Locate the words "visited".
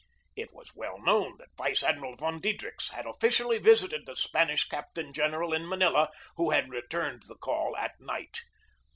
3.59-4.07